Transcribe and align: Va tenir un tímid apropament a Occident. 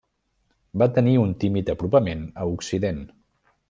Va 0.83 0.87
tenir 0.95 1.13
un 1.25 1.35
tímid 1.45 1.71
apropament 1.77 2.27
a 2.47 2.51
Occident. 2.57 3.09